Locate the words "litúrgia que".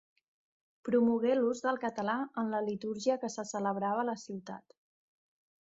2.69-3.31